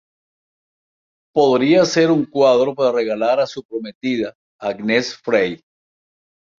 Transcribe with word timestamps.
Podría 1.31 1.85
ser 1.85 2.09
un 2.09 2.25
cuadro 2.25 2.73
para 2.73 2.91
regalar 2.91 3.39
a 3.39 3.45
su 3.45 3.63
prometida, 3.63 4.33
Agnes 4.59 5.15
Frey. 5.15 5.61